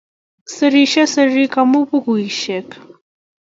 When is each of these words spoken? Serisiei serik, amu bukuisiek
Serisiei 0.55 1.07
serik, 1.13 1.53
amu 1.61 1.79
bukuisiek 1.89 2.67